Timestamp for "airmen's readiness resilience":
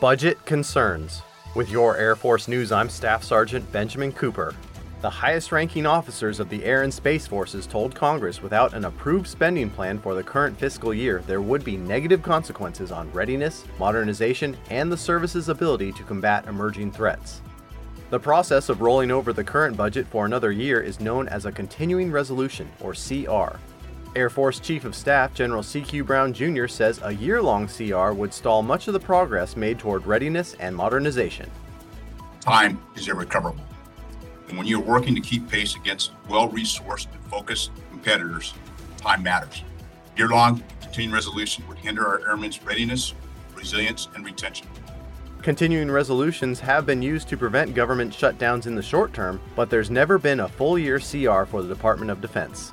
42.28-44.08